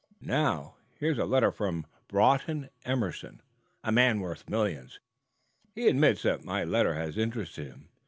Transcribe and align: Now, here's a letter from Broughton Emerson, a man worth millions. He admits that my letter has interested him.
Now, 0.23 0.77
here's 0.97 1.19
a 1.19 1.25
letter 1.25 1.51
from 1.51 1.85
Broughton 2.07 2.71
Emerson, 2.85 3.39
a 3.83 3.91
man 3.91 4.19
worth 4.19 4.49
millions. 4.49 4.99
He 5.75 5.87
admits 5.87 6.23
that 6.23 6.43
my 6.43 6.63
letter 6.63 6.95
has 6.95 7.19
interested 7.19 7.67
him. 7.67 7.89